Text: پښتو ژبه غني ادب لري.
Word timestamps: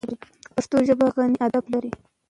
پښتو 0.55 0.77
ژبه 0.87 1.05
غني 1.15 1.37
ادب 1.45 1.65
لري. 1.73 1.91